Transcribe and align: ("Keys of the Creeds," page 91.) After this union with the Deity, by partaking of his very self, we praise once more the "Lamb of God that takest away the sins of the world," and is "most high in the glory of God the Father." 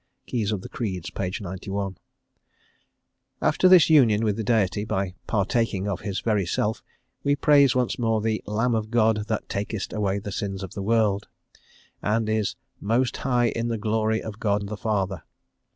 ("Keys 0.25 0.51
of 0.51 0.61
the 0.61 0.67
Creeds," 0.69 1.11
page 1.11 1.39
91.) 1.41 1.95
After 3.39 3.69
this 3.69 3.87
union 3.87 4.23
with 4.25 4.35
the 4.35 4.43
Deity, 4.43 4.83
by 4.83 5.13
partaking 5.27 5.87
of 5.87 6.01
his 6.01 6.21
very 6.21 6.43
self, 6.43 6.81
we 7.23 7.35
praise 7.35 7.75
once 7.75 7.99
more 7.99 8.19
the 8.19 8.41
"Lamb 8.47 8.73
of 8.73 8.89
God 8.89 9.27
that 9.27 9.47
takest 9.47 9.93
away 9.93 10.17
the 10.17 10.31
sins 10.31 10.63
of 10.63 10.73
the 10.73 10.81
world," 10.81 11.27
and 12.01 12.27
is 12.29 12.55
"most 12.79 13.17
high 13.17 13.49
in 13.49 13.67
the 13.67 13.77
glory 13.77 14.23
of 14.23 14.39
God 14.39 14.69
the 14.69 14.75
Father." 14.75 15.21